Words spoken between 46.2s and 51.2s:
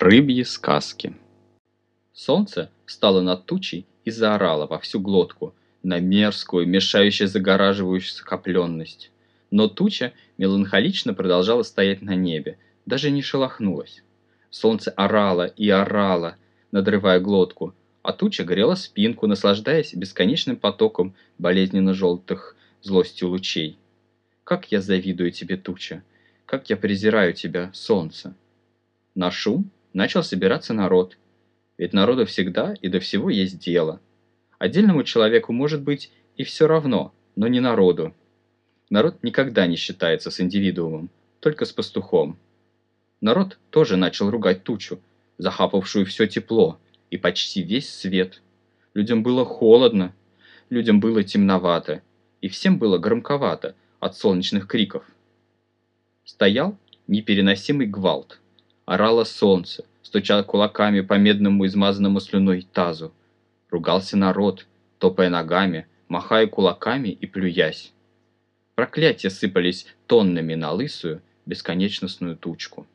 тепло и почти весь свет. Людям было холодно, людям